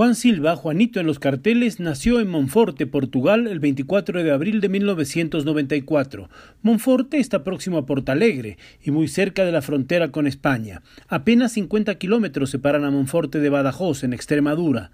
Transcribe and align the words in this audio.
Juan 0.00 0.14
Silva, 0.14 0.56
Juanito 0.56 0.98
en 0.98 1.06
los 1.06 1.18
carteles, 1.18 1.78
nació 1.78 2.20
en 2.20 2.28
Monforte, 2.30 2.86
Portugal, 2.86 3.46
el 3.46 3.60
24 3.60 4.22
de 4.22 4.30
abril 4.30 4.62
de 4.62 4.70
1994. 4.70 6.30
Monforte 6.62 7.18
está 7.18 7.44
próximo 7.44 7.76
a 7.76 7.84
Portalegre 7.84 8.56
y 8.82 8.92
muy 8.92 9.08
cerca 9.08 9.44
de 9.44 9.52
la 9.52 9.60
frontera 9.60 10.10
con 10.10 10.26
España. 10.26 10.80
Apenas 11.06 11.52
50 11.52 11.96
kilómetros 11.96 12.48
separan 12.48 12.86
a 12.86 12.90
Monforte 12.90 13.40
de 13.40 13.50
Badajoz, 13.50 14.02
en 14.02 14.14
Extremadura. 14.14 14.90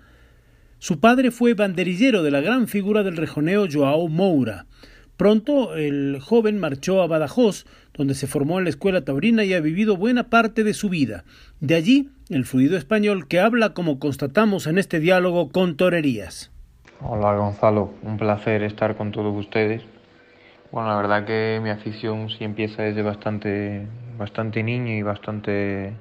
Su 0.81 0.99
padre 0.99 1.31
fue 1.31 1.55
banderillero 1.55 2.25
de 2.25 2.33
la 2.33 2.41
gran 2.41 2.67
figura 2.67 3.05
del 3.05 3.17
rejoneo 3.17 3.69
Joao 3.73 4.09
Moura. 4.09 4.67
Pronto 5.17 5.75
el 5.77 6.19
joven 6.21 6.59
marchó 6.59 7.01
a 7.01 7.07
Badajoz, 7.07 7.65
donde 7.95 8.15
se 8.15 8.27
formó 8.27 8.59
en 8.59 8.65
la 8.65 8.71
escuela 8.71 9.03
taurina 9.03 9.45
y 9.45 9.55
ha 9.55 9.61
vivido 9.61 9.97
buena 9.97 10.25
parte 10.25 10.63
de 10.63 10.75
su 10.75 10.91
vida. 10.91 11.25
De 11.61 11.75
allí 11.75 12.11
el 12.29 12.45
fluido 12.45 12.77
español 12.77 13.27
que 13.27 13.41
habla 13.41 13.73
como 13.73 13.99
constatamos 13.99 14.67
en 14.67 14.79
este 14.79 15.01
diálogo 15.01 15.51
con 15.51 15.77
torerías. 15.77 16.51
Hola 17.01 17.35
Gonzalo, 17.35 17.95
un 18.03 18.19
placer 18.19 18.63
estar 18.63 18.97
con 18.97 19.11
todos 19.11 19.35
ustedes. 19.35 19.83
Bueno, 20.71 20.89
la 20.89 20.97
verdad 20.97 21.25
que 21.25 21.61
mi 21.63 21.71
afición 21.71 22.29
sí 22.29 22.45
empieza 22.45 22.83
desde 22.83 23.03
bastante, 23.03 23.87
bastante 24.19 24.63
niño 24.63 24.93
y 24.93 25.03
bastante, 25.03 25.95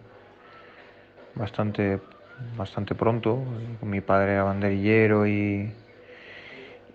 bastante, 1.35 1.99
bastante 2.57 2.95
pronto. 2.95 3.41
Mi 3.81 4.01
padre 4.01 4.33
era 4.33 4.43
banderillero 4.43 5.27
y, 5.27 5.71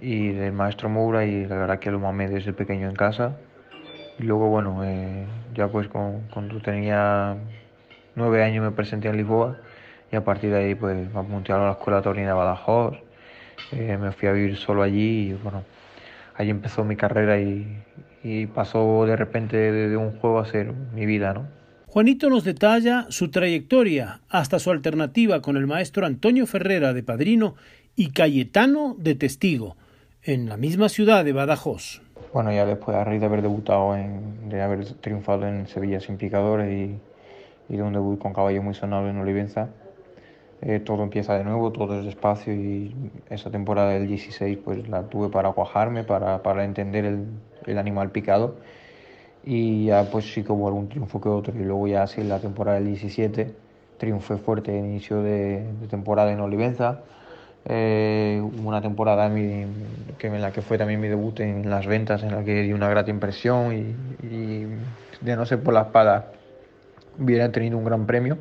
y 0.01 0.33
del 0.33 0.53
maestro 0.53 0.89
Moura 0.89 1.25
y 1.25 1.47
la 1.47 1.57
verdad 1.57 1.79
que 1.79 1.91
lo 1.91 1.99
mamé 1.99 2.29
desde 2.29 2.53
pequeño 2.53 2.89
en 2.89 2.97
casa. 2.97 3.37
Y 4.19 4.23
luego, 4.25 4.49
bueno, 4.49 4.83
eh, 4.85 5.27
ya 5.55 5.69
pues 5.69 5.89
cuando 5.89 6.61
tenía 6.61 7.37
nueve 8.15 8.43
años 8.43 8.65
me 8.65 8.71
presenté 8.71 9.09
en 9.09 9.17
Lisboa 9.17 9.59
y 10.11 10.17
a 10.17 10.25
partir 10.25 10.51
de 10.51 10.59
ahí 10.59 10.75
pues 10.75 11.13
me 11.13 11.21
apunté 11.21 11.53
a 11.53 11.59
la 11.59 11.71
Escuela 11.73 12.03
Taurina 12.03 12.29
de 12.29 12.33
Badajoz, 12.33 12.97
eh, 13.73 13.97
me 13.99 14.13
fui 14.13 14.29
a 14.29 14.33
vivir 14.33 14.57
solo 14.57 14.83
allí 14.83 15.31
y 15.31 15.33
bueno, 15.35 15.65
allí 16.35 16.51
empezó 16.51 16.85
mi 16.85 16.97
carrera 16.97 17.39
y, 17.41 17.83
y 18.23 18.47
pasó 18.47 19.05
de 19.07 19.17
repente 19.17 19.57
de, 19.57 19.89
de 19.89 19.97
un 19.97 20.19
juego 20.19 20.41
a 20.41 20.47
ser 20.47 20.73
mi 20.95 21.07
vida, 21.07 21.35
¿no? 21.35 21.47
Juanito 21.87 22.31
nos 22.31 22.45
detalla 22.45 23.07
su 23.09 23.31
trayectoria 23.31 24.21
hasta 24.29 24.61
su 24.61 24.71
alternativa 24.71 25.43
con 25.43 25.57
el 25.57 25.67
maestro 25.67 26.07
Antonio 26.07 26.47
Ferrera 26.47 26.93
de 26.93 27.03
padrino 27.03 27.57
y 27.97 28.11
Cayetano 28.11 28.95
de 28.97 29.17
testigo 29.17 29.77
en 30.23 30.49
la 30.49 30.57
misma 30.57 30.89
ciudad 30.89 31.25
de 31.25 31.33
Badajoz. 31.33 32.03
Bueno, 32.35 32.53
ya 32.53 32.67
después, 32.67 32.97
a 32.97 33.05
raíz 33.05 33.21
de 33.21 33.27
haber 33.27 33.43
debutado, 33.43 33.97
en, 33.97 34.49
de 34.51 34.61
haber 34.61 34.85
triunfado 34.95 35.47
en 35.47 35.67
Sevilla 35.67 36.01
sin 36.01 36.19
picadores 36.19 36.71
y, 36.71 36.99
y 37.73 37.77
de 37.77 37.83
un 37.83 37.93
debut 37.93 38.19
con 38.19 38.33
caballo 38.35 38.63
muy 38.63 38.75
sonado 38.75 39.09
en 39.09 39.17
Olivenza, 39.17 39.71
eh, 40.61 40.79
todo 40.79 41.03
empieza 41.03 41.39
de 41.39 41.45
nuevo, 41.45 41.73
todo 41.73 41.99
es 41.99 42.05
despacio 42.05 42.53
y 42.53 42.95
esa 43.31 43.51
temporada 43.51 43.91
del 43.91 44.07
16 44.07 44.59
pues 44.63 44.89
la 44.89 45.05
tuve 45.05 45.31
para 45.31 45.53
cuajarme, 45.53 46.05
para, 46.05 46.43
para 46.43 46.65
entender 46.65 47.07
el, 47.07 47.25
el 47.67 47.79
animal 47.79 48.11
picado 48.11 48.57
y 49.43 49.87
ya 49.87 50.05
pues 50.11 50.35
sí 50.35 50.45
que 50.45 50.53
hubo 50.53 50.69
algún 50.69 50.91
triunfo 50.91 51.19
que 51.19 51.31
otro 51.31 51.59
y 51.59 51.65
luego 51.65 51.89
ya 51.89 52.03
así 52.03 52.21
en 52.21 52.29
la 52.29 52.41
temporada 52.41 52.79
del 52.79 52.89
17 52.89 53.55
triunfé 53.97 54.37
fuerte 54.37 54.77
inicio 54.77 55.23
de, 55.23 55.65
de 55.81 55.87
temporada 55.89 56.31
en 56.31 56.41
Olivenza 56.41 57.01
eh, 57.67 58.43
una 58.65 58.81
temporada 58.81 59.29
que 59.31 60.27
en 60.27 60.41
la 60.41 60.51
que 60.51 60.63
fue 60.63 60.79
también 60.79 61.01
mi 61.01 61.09
debut 61.09 61.41
en 61.41 61.69
las 61.69 61.87
ventas 61.87 62.23
en 62.23 62.35
la 62.35 62.43
que 62.43 62.63
di 62.63 62.73
una 62.73 62.89
grata 62.89 63.11
impresión 63.11 63.75
y, 63.75 64.67
de 65.21 65.37
no 65.37 65.45
ser 65.45 65.63
por 65.63 65.75
la 65.75 65.83
espada 65.83 66.33
hubiera 67.19 67.53
tenido 67.53 67.77
un 67.77 67.85
gran 67.85 68.07
premio 68.07 68.39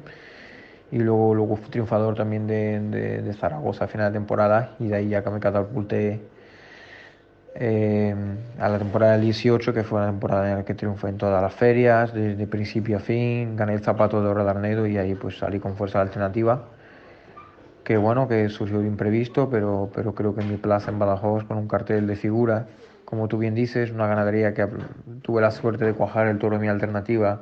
y 0.92 1.00
luego, 1.00 1.36
luego 1.36 1.58
fui 1.58 1.70
triunfador 1.70 2.16
también 2.16 2.48
de, 2.48 3.34
Zaragoza 3.38 3.86
a 3.86 3.88
final 3.88 4.14
de 4.14 4.20
temporada 4.20 4.76
y 4.80 4.88
de 4.88 4.96
ahí 4.96 5.10
ya 5.10 5.22
me 5.22 5.40
catapulté 5.42 6.22
eh, 7.56 8.16
a 8.58 8.70
la 8.70 8.78
temporada 8.78 9.14
del 9.14 9.22
18, 9.22 9.74
que 9.74 9.84
fue 9.84 10.00
una 10.00 10.08
temporada 10.08 10.50
en 10.50 10.58
la 10.60 10.66
que 10.66 10.76
triunfé 10.76 11.10
en 11.10 11.18
todas 11.18 11.42
las 11.42 11.54
ferias, 11.54 12.14
desde 12.14 12.48
principio 12.48 12.98
a 12.98 13.00
fin, 13.02 13.58
gané 13.58 13.74
el 13.74 13.82
zapato 13.82 14.22
de 14.22 14.30
oro 14.30 14.46
de 14.46 14.50
Arnedo 14.50 14.88
y 14.88 14.98
ahí 14.98 15.14
pues 15.16 15.38
salí 15.38 15.60
con 15.60 15.76
fuerza 15.76 16.00
alternativa. 16.00 16.64
Que 17.90 17.98
bueno, 17.98 18.28
que 18.28 18.50
surgió 18.50 18.82
de 18.82 18.88
imprevisto, 18.88 19.50
pero, 19.50 19.90
pero 19.96 20.14
creo 20.14 20.36
que 20.36 20.44
mi 20.44 20.58
plaza 20.58 20.92
en 20.92 21.00
Badajoz, 21.00 21.46
con 21.46 21.58
un 21.58 21.68
cartel 21.68 22.06
de 22.06 22.16
figura, 22.16 22.68
como 23.04 23.28
tú 23.28 23.40
bien 23.40 23.56
dices, 23.56 23.90
una 23.90 24.06
ganadería 24.06 24.54
que 24.54 24.68
tuve 25.24 25.42
la 25.42 25.50
suerte 25.50 25.86
de 25.86 25.96
cuajar 25.96 26.28
el 26.28 26.38
toro 26.38 26.58
de 26.58 26.62
mi 26.62 26.68
alternativa, 26.68 27.42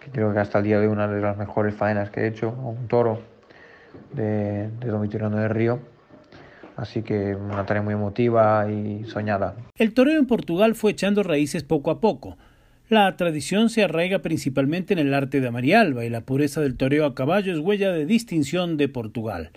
que 0.00 0.10
creo 0.10 0.32
que 0.32 0.40
hasta 0.40 0.58
el 0.58 0.64
día 0.64 0.80
de 0.80 0.88
hoy 0.88 0.92
una 0.92 1.06
de 1.06 1.20
las 1.20 1.36
mejores 1.36 1.72
faenas 1.72 2.10
que 2.10 2.22
he 2.22 2.26
hecho, 2.26 2.50
un 2.50 2.88
toro 2.88 3.20
de, 4.12 4.70
de 4.70 4.88
Don 4.88 5.00
Vitoriano 5.00 5.36
de 5.36 5.46
Río 5.46 5.78
Así 6.76 7.02
que 7.02 7.36
una 7.36 7.64
tarea 7.64 7.82
muy 7.82 7.94
emotiva 7.94 8.68
y 8.68 9.04
soñada. 9.04 9.54
El 9.76 9.94
toreo 9.94 10.18
en 10.18 10.26
Portugal 10.26 10.74
fue 10.74 10.90
echando 10.90 11.22
raíces 11.22 11.62
poco 11.62 11.90
a 11.92 12.00
poco. 12.00 12.36
La 12.90 13.16
tradición 13.16 13.70
se 13.70 13.82
arraiga 13.82 14.18
principalmente 14.18 14.92
en 14.92 14.98
el 14.98 15.14
arte 15.14 15.40
de 15.40 15.48
Amarialba 15.48 16.04
y 16.04 16.10
la 16.10 16.20
pureza 16.20 16.60
del 16.60 16.76
toreo 16.76 17.06
a 17.06 17.14
caballo 17.14 17.54
es 17.54 17.58
huella 17.58 17.90
de 17.92 18.04
distinción 18.04 18.76
de 18.76 18.88
Portugal. 18.88 19.52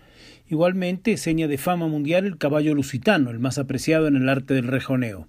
Igualmente, 0.50 1.18
seña 1.18 1.50
de 1.50 1.58
fama 1.58 1.88
mundial 1.88 2.26
el 2.26 2.38
caballo 2.38 2.74
lusitano, 2.74 3.30
el 3.30 3.40
más 3.40 3.58
apreciado 3.58 4.08
en 4.08 4.16
el 4.16 4.30
arte 4.30 4.54
del 4.54 4.68
rejoneo. 4.68 5.28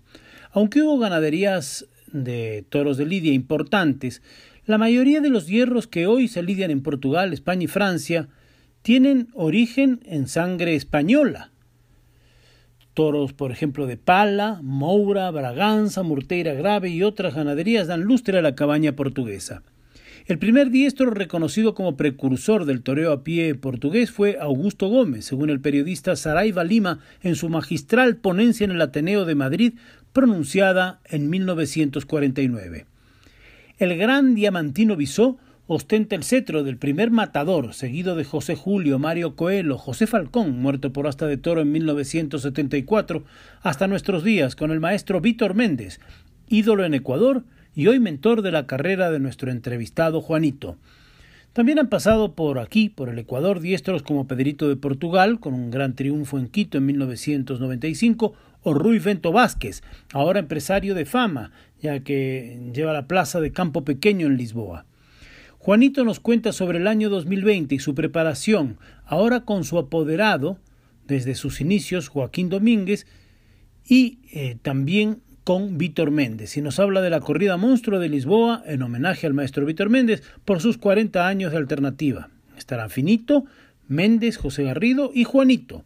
Aunque 0.53 0.81
hubo 0.81 1.01
ganaderías 1.01 1.89
de 2.13 2.65
toros 2.69 2.99
de 2.99 3.07
lidia 3.07 3.33
importantes, 3.33 4.23
la 4.65 4.79
mayoría 4.79 5.21
de 5.21 5.31
los 5.31 5.49
hierros 5.49 5.89
que 5.89 6.07
hoy 6.07 6.29
se 6.29 6.45
lidian 6.45 6.71
en 6.71 6.83
Portugal, 6.83 7.33
España 7.33 7.65
y 7.65 7.67
Francia 7.67 8.29
tienen 8.83 9.27
origen 9.35 9.99
en 10.05 10.29
sangre 10.29 10.77
española, 10.77 11.51
Toros, 12.99 13.33
por 13.33 13.53
ejemplo, 13.53 13.87
de 13.87 13.97
Pala, 13.97 14.59
Moura, 14.61 15.31
Braganza, 15.31 16.03
Murteira 16.03 16.55
Grave 16.55 16.89
y 16.89 17.05
otras 17.05 17.37
ganaderías 17.37 17.87
dan 17.87 18.01
lustre 18.01 18.37
a 18.37 18.43
la 18.43 18.57
cabaña 18.57 18.97
portuguesa. 18.97 19.63
El 20.27 20.41
primer 20.41 20.71
diestro 20.71 21.09
reconocido 21.11 21.75
como 21.75 21.97
precursor 21.97 22.65
del 22.65 22.83
toreo 22.83 23.13
a 23.13 23.23
pie 23.23 23.55
portugués 23.55 24.11
fue 24.11 24.37
Augusto 24.41 24.89
Gómez, 24.89 25.27
según 25.27 25.49
el 25.49 25.61
periodista 25.61 26.17
Saraiva 26.17 26.65
Lima 26.65 26.99
en 27.23 27.37
su 27.37 27.49
magistral 27.49 28.17
ponencia 28.17 28.65
en 28.65 28.73
el 28.73 28.83
Ateneo 28.83 29.25
de 29.25 29.37
Madrid, 29.37 29.75
pronunciada 30.13 30.99
en 31.05 31.31
1949. 31.31 32.87
El 33.79 33.97
gran 33.97 34.35
diamantino 34.35 34.97
Bisó 34.97 35.39
ostenta 35.71 36.17
el 36.17 36.25
cetro 36.25 36.65
del 36.65 36.79
primer 36.79 37.11
matador, 37.11 37.75
seguido 37.75 38.17
de 38.17 38.25
José 38.25 38.57
Julio, 38.57 38.99
Mario 38.99 39.37
Coelho, 39.37 39.77
José 39.77 40.07
Falcón, 40.07 40.59
muerto 40.63 40.95
por 40.95 41.07
asta 41.07 41.27
de 41.27 41.37
toro 41.37 41.61
en 41.61 41.71
1974, 41.71 43.23
hasta 43.61 43.87
nuestros 43.87 44.25
días 44.25 44.57
con 44.57 44.71
el 44.71 44.81
maestro 44.81 45.21
Víctor 45.21 45.55
Méndez, 45.55 46.01
ídolo 46.49 46.87
en 46.87 46.95
Ecuador 46.95 47.45
y 47.75 47.87
hoy 47.87 48.01
mentor 48.01 48.41
de 48.41 48.51
la 48.51 48.67
carrera 48.67 49.11
de 49.11 49.21
nuestro 49.21 49.51
entrevistado 49.51 50.23
Juanito. 50.23 50.79
También 51.53 51.79
han 51.79 51.91
pasado 51.91 52.33
por 52.33 52.59
aquí, 52.61 52.89
por 52.89 53.11
el 53.11 53.19
Ecuador, 53.19 53.61
diestros 53.61 54.03
como 54.03 54.27
Pedrito 54.27 54.71
de 54.71 54.77
Portugal, 54.77 55.39
con 55.39 55.53
un 55.53 55.71
gran 55.71 55.95
triunfo 55.95 56.39
en 56.39 56.49
Quito 56.49 56.79
en 56.79 56.87
1995, 56.87 58.33
o 58.63 58.75
Rui 58.75 58.99
Vento 59.01 59.33
Vázquez, 59.33 59.83
ahora 60.15 60.41
empresario 60.41 60.95
de 60.95 61.05
fama, 61.05 61.53
ya 61.83 62.01
que 62.01 62.71
lleva 62.73 62.95
la 62.95 63.07
plaza 63.07 63.41
de 63.41 63.53
Campo 63.53 63.85
Pequeño 63.85 64.29
en 64.29 64.39
Lisboa. 64.39 64.87
Juanito 65.59 66.05
nos 66.05 66.21
cuenta 66.21 66.53
sobre 66.53 66.79
el 66.79 66.87
año 66.87 67.11
2020 67.11 67.75
y 67.75 67.79
su 67.81 67.95
preparación, 67.95 68.79
ahora 69.05 69.41
con 69.41 69.65
su 69.65 69.77
apoderado, 69.77 70.59
desde 71.07 71.35
sus 71.35 71.61
inicios, 71.61 72.09
Joaquín 72.09 72.49
Domínguez, 72.49 73.07
y 73.85 74.21
eh, 74.33 74.57
también 74.63 75.21
con 75.43 75.77
Víctor 75.77 76.13
Méndez. 76.13 76.57
Y 76.57 76.63
nos 76.63 76.79
habla 76.79 77.01
de 77.01 77.11
la 77.11 77.21
corrida 77.21 77.57
monstruo 77.57 77.99
de 77.99 78.09
Lisboa 78.09 78.63
en 78.67 78.83
homenaje 78.83 79.27
al 79.27 79.35
maestro 79.35 79.67
Víctor 79.67 79.91
Méndez 79.91 80.23
por 80.45 80.61
sus 80.61 80.79
40 80.79 81.27
años 81.27 81.51
de 81.51 81.59
alternativa. 81.59 82.31
Estarán 82.57 82.91
Finito, 82.91 83.45
Méndez, 83.89 84.37
José 84.37 84.63
Garrido 84.63 85.11
y 85.13 85.25
Juanito. 85.25 85.85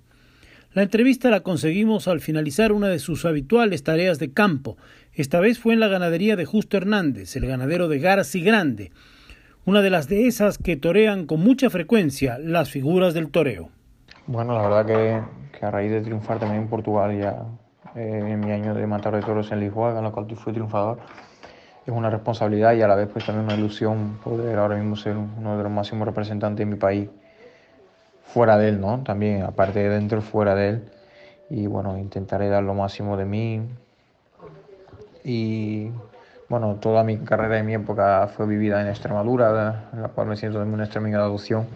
La 0.74 0.82
entrevista 0.82 1.30
la 1.30 1.40
conseguimos 1.40 2.08
al 2.08 2.20
finalizar 2.20 2.72
una 2.72 2.88
de 2.88 2.98
sus 2.98 3.24
habituales 3.24 3.84
tareas 3.84 4.18
de 4.18 4.32
campo. 4.32 4.76
Esta 5.14 5.40
vez 5.40 5.58
fue 5.58 5.72
en 5.72 5.80
la 5.80 5.88
ganadería 5.88 6.36
de 6.36 6.44
Justo 6.44 6.76
Hernández, 6.76 7.36
el 7.36 7.46
ganadero 7.46 7.88
de 7.88 8.00
Garci 8.00 8.42
Grande 8.42 8.90
una 9.64 9.82
de 9.82 9.90
las 9.90 10.08
dehesas 10.08 10.58
que 10.58 10.76
torean 10.76 11.26
con 11.26 11.40
mucha 11.40 11.70
frecuencia 11.70 12.38
las 12.38 12.70
figuras 12.70 13.14
del 13.14 13.30
toreo. 13.30 13.70
Bueno, 14.26 14.54
la 14.54 14.62
verdad 14.62 14.86
que, 14.86 15.58
que 15.58 15.66
a 15.66 15.70
raíz 15.70 15.90
de 15.90 16.00
triunfar 16.00 16.38
también 16.38 16.62
en 16.62 16.68
Portugal 16.68 17.16
ya 17.18 17.44
eh, 17.94 18.32
en 18.32 18.40
mi 18.40 18.50
año 18.50 18.74
de 18.74 18.86
matar 18.86 19.14
de 19.14 19.20
toros 19.20 19.52
en 19.52 19.60
Lisboa, 19.60 19.96
en 19.96 20.02
la 20.02 20.10
cual 20.10 20.26
fui 20.36 20.52
triunfador. 20.52 20.98
Es 21.86 21.92
una 21.92 22.10
responsabilidad 22.10 22.74
y 22.74 22.82
a 22.82 22.88
la 22.88 22.94
vez 22.94 23.08
pues 23.12 23.26
también 23.26 23.44
una 23.44 23.54
ilusión 23.54 24.18
poder 24.22 24.58
ahora 24.58 24.76
mismo 24.76 24.96
ser 24.96 25.16
uno 25.16 25.56
de 25.56 25.62
los 25.62 25.72
máximos 25.72 26.06
representantes 26.06 26.58
de 26.58 26.66
mi 26.66 26.76
país 26.76 27.10
fuera 28.24 28.56
de 28.56 28.70
él, 28.70 28.80
¿no? 28.80 29.02
También, 29.02 29.42
aparte 29.42 29.80
de 29.80 29.88
dentro, 29.90 30.22
fuera 30.22 30.54
de 30.54 30.68
él. 30.68 30.84
Y 31.50 31.66
bueno, 31.66 31.98
intentaré 31.98 32.48
dar 32.48 32.62
lo 32.62 32.72
máximo 32.72 33.16
de 33.16 33.24
mí. 33.26 33.62
Y 35.24 35.90
bueno, 36.52 36.76
toda 36.76 37.02
mi 37.02 37.18
carrera 37.18 37.58
y 37.58 37.62
mi 37.62 37.74
época 37.74 38.28
fue 38.28 38.46
vivida 38.46 38.80
en 38.80 38.88
Extremadura, 38.88 39.88
en 39.92 40.02
la 40.02 40.08
cual 40.08 40.28
me 40.28 40.36
siento 40.36 40.58
también 40.58 40.74
una 40.74 40.84
extrema 40.84 41.08
adopción 41.08 41.66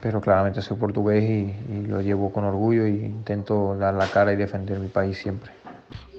pero 0.00 0.20
claramente 0.20 0.62
soy 0.62 0.76
portugués 0.76 1.24
y, 1.24 1.86
lo 1.86 2.00
llevo 2.00 2.32
con 2.32 2.44
orgullo 2.44 2.84
e 2.84 2.90
intento 2.90 3.76
dar 3.76 3.94
la 3.94 4.06
cara 4.06 4.32
y 4.32 4.36
defender 4.36 4.78
mi 4.78 4.88
país 4.88 5.18
siempre. 5.18 5.50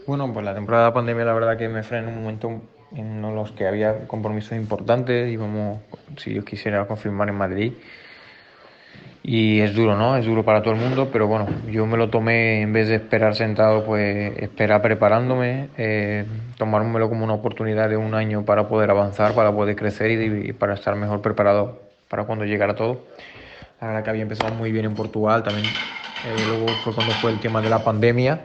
Bueno, 0.06 0.32
pues 0.34 0.46
la 0.46 0.54
temporada 0.54 0.88
de 0.88 0.92
pandemia 0.92 1.26
la 1.26 1.34
verdad 1.34 1.58
que 1.58 1.70
me 1.70 1.84
frenó 1.84 2.10
en 2.10 2.18
un 2.18 2.24
momento 2.24 2.62
en 2.96 3.22
los 3.22 3.52
que 3.52 3.68
había 3.68 4.08
compromisos 4.08 4.58
importantes, 4.58 5.30
íbamos, 5.30 5.80
si 6.18 6.32
Dios 6.32 6.46
quisiera, 6.46 6.86
confirmar 6.86 7.30
en 7.30 7.36
Madrid. 7.36 7.74
Y 9.24 9.60
es 9.60 9.76
duro, 9.76 9.98
¿no? 9.98 10.16
Es 10.16 10.26
duro 10.26 10.44
para 10.46 10.62
todo 10.62 10.74
el 10.74 10.80
mundo, 10.80 11.10
pero 11.12 11.28
bueno, 11.28 11.48
yo 11.70 11.86
me 11.86 11.98
lo 11.98 12.10
tomé 12.10 12.62
en 12.62 12.72
vez 12.72 12.88
de 12.88 12.96
esperar 12.96 13.36
sentado, 13.36 13.84
pues 13.84 14.38
esperar 14.38 14.82
preparándome, 14.82 15.70
eh, 15.78 16.26
tomármelo 16.58 17.10
como 17.10 17.26
una 17.26 17.34
oportunidad 17.34 17.90
de 17.90 17.98
un 17.98 18.14
año 18.16 18.46
para 18.46 18.70
poder 18.70 18.90
avanzar, 18.90 19.34
para 19.34 19.52
poder 19.52 19.76
crecer 19.76 20.12
y, 20.12 20.50
y 20.50 20.54
para 20.54 20.76
estar 20.76 20.96
mejor 20.96 21.22
preparado 21.22 21.82
para 22.08 22.24
cuando 22.24 22.46
llegara 22.46 22.76
todo. 22.76 23.02
La 23.82 23.88
verdad 23.88 24.04
que 24.04 24.10
había 24.10 24.22
empezado 24.24 24.54
muy 24.56 24.72
bien 24.72 24.86
en 24.86 24.96
Portugal, 24.96 25.44
también 25.44 25.66
eh, 26.24 26.44
luego 26.48 26.78
fue 26.78 26.94
cuando 26.94 27.14
fue 27.14 27.32
el 27.32 27.40
tema 27.40 27.62
de 27.62 27.70
la 27.70 27.84
pandemia 27.84 28.42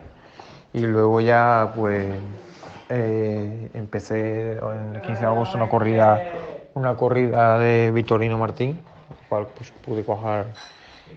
y 0.73 0.81
luego 0.81 1.21
ya 1.21 1.73
pues 1.75 2.07
eh, 2.89 3.71
empecé 3.73 4.53
en 4.53 4.97
el 4.97 5.01
15 5.01 5.21
de 5.21 5.27
agosto 5.27 5.57
una 5.57 5.69
corrida, 5.69 6.23
una 6.75 6.97
corrida 6.97 7.59
de 7.59 7.91
Vitorino 7.93 8.37
Martín, 8.37 8.79
cual 9.29 9.49
pues 9.57 9.71
pude 9.71 10.05
coger 10.05 10.47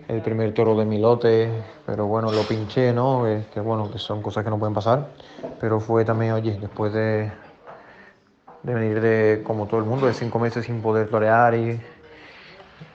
el 0.07 0.21
primer 0.21 0.53
toro 0.53 0.75
de 0.75 0.85
mi 0.85 0.99
lote, 0.99 1.49
pero 1.85 2.05
bueno, 2.07 2.31
lo 2.31 2.43
pinché, 2.43 2.93
¿no? 2.93 3.23
que 3.53 3.59
bueno, 3.59 3.89
que 3.91 3.99
son 3.99 4.21
cosas 4.21 4.43
que 4.43 4.49
no 4.49 4.59
pueden 4.59 4.73
pasar, 4.73 5.09
pero 5.59 5.79
fue 5.79 6.05
también, 6.05 6.33
oye, 6.33 6.57
después 6.59 6.93
de, 6.93 7.31
de 8.63 8.73
venir 8.73 9.01
de, 9.01 9.41
como 9.43 9.67
todo 9.67 9.79
el 9.79 9.85
mundo, 9.85 10.07
de 10.07 10.13
cinco 10.13 10.39
meses 10.39 10.65
sin 10.65 10.81
poder 10.81 11.09
torear 11.09 11.55
y 11.55 11.79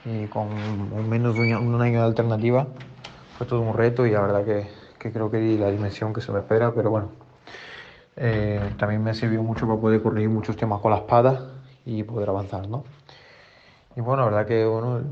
y 0.05 0.27
con 0.29 1.09
menos 1.09 1.35
de 1.35 1.57
un 1.57 1.81
año 1.81 2.01
de 2.01 2.07
alternativa 2.07 2.67
fue 3.37 3.47
todo 3.47 3.61
un 3.61 3.75
reto 3.75 4.07
y 4.07 4.11
la 4.11 4.21
verdad 4.21 4.45
que, 4.45 4.67
que 4.99 5.13
creo 5.13 5.31
que 5.31 5.39
di 5.39 5.59
la 5.59 5.71
dimensión 5.71 6.13
que 6.13 6.21
se 6.21 6.33
me 6.33 6.41
espera, 6.41 6.73
pero 6.75 6.91
bueno, 6.91 7.09
eh, 8.17 8.71
también 8.79 9.03
me 9.03 9.15
sirvió 9.15 9.43
mucho 9.43 9.67
para 9.67 9.81
poder 9.81 10.03
corregir 10.03 10.29
muchos 10.29 10.57
temas 10.57 10.81
con 10.81 10.91
la 10.91 10.99
espada 10.99 11.63
y 11.87 12.03
poder 12.03 12.29
avanzar, 12.29 12.69
¿no? 12.69 12.85
Y 14.01 14.03
bueno, 14.03 14.23
la 14.23 14.31
verdad 14.31 14.47
que 14.47 14.65
bueno, 14.65 15.03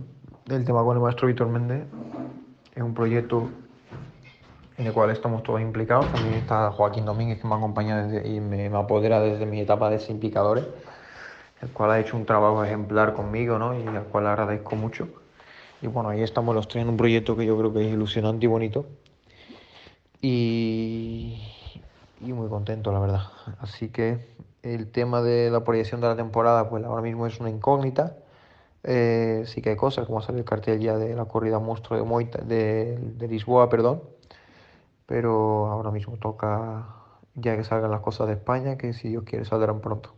el, 0.49 0.65
tema 0.65 0.83
con 0.83 0.97
el 0.97 1.03
maestro 1.03 1.27
Víctor 1.27 1.47
Méndez 1.49 1.85
es 2.75 2.83
un 2.83 2.95
proyecto 2.95 3.51
en 4.79 4.87
el 4.87 4.95
cual 4.95 5.11
estamos 5.11 5.43
todos 5.43 5.61
implicados. 5.61 6.11
También 6.11 6.37
está 6.37 6.71
Joaquín 6.71 7.05
Domínguez 7.05 7.39
que 7.39 7.47
me 7.47 7.55
acompaña 7.55 8.07
desde, 8.07 8.27
y 8.27 8.41
me, 8.41 8.71
me 8.71 8.79
apodera 8.79 9.21
desde 9.21 9.45
mi 9.45 9.61
etapa 9.61 9.91
de 9.91 9.99
simplicadores 9.99 10.65
el 11.61 11.69
cual 11.69 11.91
ha 11.91 12.01
hecho 12.01 12.17
un 12.17 12.25
trabajo 12.25 12.65
ejemplar 12.65 13.13
conmigo, 13.13 13.59
¿no? 13.59 13.79
Y 13.79 13.87
al 13.87 14.05
cual 14.05 14.27
agradezco 14.27 14.75
mucho. 14.75 15.07
Y 15.83 15.87
bueno, 15.87 16.09
ahí 16.09 16.23
estamos 16.23 16.55
los 16.55 16.67
tres 16.67 16.81
en 16.81 16.89
un 16.89 16.97
proyecto 16.97 17.37
que 17.37 17.45
yo 17.45 17.59
creo 17.59 17.75
que 17.75 17.87
es 17.87 17.93
ilusionante 17.93 18.47
y 18.47 18.49
bonito. 18.49 18.87
Y, 20.23 21.43
y 22.23 22.33
muy 22.33 22.49
contento, 22.49 22.91
la 22.91 23.01
verdad. 23.01 23.21
Así 23.61 23.91
que 23.91 24.35
el 24.63 24.91
tema 24.91 25.21
de 25.21 25.51
la 25.51 25.63
proyección 25.63 26.01
de 26.01 26.07
la 26.07 26.17
temporada, 26.17 26.71
pues 26.71 26.83
ahora 26.85 27.03
mismo 27.03 27.27
es 27.27 27.39
una 27.39 27.51
incógnita. 27.51 28.17
Eh, 28.85 29.45
sí 29.47 29.63
que 29.63 29.71
hay 29.71 29.77
cosas, 29.77 30.07
como 30.07 30.23
sale 30.23 30.39
el 30.39 30.45
cartel 30.45 30.81
ya 30.81 30.97
de 30.99 31.15
la 31.15 31.27
corrida 31.27 31.59
monstruo 31.59 31.99
de, 31.99 32.05
Moita, 32.07 32.39
de, 32.43 32.99
de 32.99 33.29
Lisboa, 33.29 33.69
perdón. 33.69 34.03
Pero 35.07 35.67
ahora 35.67 35.91
mismo 35.91 36.17
toca 36.19 36.87
ya 37.35 37.57
que 37.57 37.65
salgan 37.65 37.91
las 37.91 38.01
cosas 38.01 38.29
de 38.29 38.35
España, 38.35 38.77
que 38.79 38.93
si 38.93 39.09
Dios 39.09 39.25
quiere 39.25 39.45
saldrán 39.45 39.81
pronto. 39.81 40.15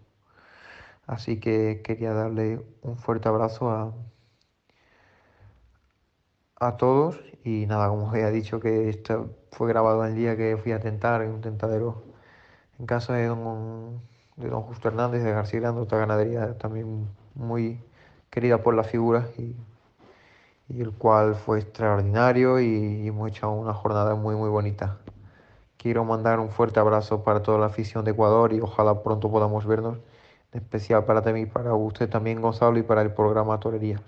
Así 1.07 1.39
que 1.41 1.83
quería 1.85 2.13
darle 2.15 2.65
un 2.83 2.97
fuerte 2.97 3.29
abrazo 3.29 3.71
a, 3.71 3.93
a 6.61 6.77
todos 6.77 7.21
y 7.45 7.67
nada, 7.67 7.89
como 7.89 8.07
os 8.07 8.11
había 8.13 8.31
dicho 8.31 8.61
que 8.61 8.89
esto 8.89 9.37
fue 9.51 9.69
grabado 9.69 10.05
el 10.05 10.15
día 10.15 10.37
que 10.37 10.57
fui 10.57 10.73
a 10.73 10.81
tentar 10.81 11.23
en 11.23 11.33
un 11.33 11.41
tentadero 11.41 12.05
en 12.79 12.87
casa 12.87 13.15
de 13.15 13.27
don, 13.27 14.03
de 14.37 14.49
don 14.51 14.63
Justo 14.63 14.89
Hernández 14.89 15.23
de 15.25 15.33
García 15.33 15.61
Grande, 15.61 15.83
otra 15.83 15.99
ganadería 15.99 16.59
también 16.59 17.09
muy 17.35 17.83
querida 18.31 18.63
por 18.63 18.75
la 18.75 18.85
figura 18.85 19.29
y, 19.39 19.57
el 20.81 20.93
cual 20.93 21.35
fue 21.35 21.59
extraordinario 21.59 22.61
y, 22.61 22.67
y 22.67 23.09
hemos 23.09 23.29
hecho 23.29 23.51
una 23.51 23.75
jornada 23.75 24.15
muy 24.15 24.37
muy 24.37 24.49
bonita. 24.49 24.99
Quiero 25.77 26.05
mandar 26.05 26.41
un 26.41 26.51
fuerte 26.51 26.79
abrazo 26.81 27.25
para 27.25 27.43
toda 27.43 27.59
la 27.59 27.67
afición 27.67 28.05
de 28.05 28.13
Ecuador 28.13 28.53
y 28.53 28.61
ojalá 28.61 29.03
pronto 29.03 29.31
podamos 29.31 29.67
vernos 29.67 29.99
especial 30.53 31.05
para 31.05 31.21
mí, 31.33 31.47
para 31.47 31.75
usted 31.75 32.09
también, 32.09 32.41
Gonzalo, 32.41 32.79
y 32.79 32.83
para 32.83 33.03
el 33.03 33.13
programa 33.13 33.59
Torería. 33.61 34.01